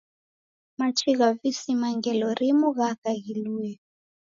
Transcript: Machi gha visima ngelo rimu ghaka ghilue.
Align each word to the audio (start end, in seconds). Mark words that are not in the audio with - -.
Machi 0.79 1.11
gha 1.19 1.29
visima 1.39 1.87
ngelo 1.97 2.29
rimu 2.39 2.67
ghaka 2.77 3.11
ghilue. 3.23 3.71